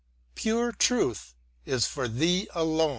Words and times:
pure 0.33 0.71
truth 0.71 1.35
is 1.63 1.85
for 1.85 2.07
Thee 2.07 2.47
alone 2.55 2.89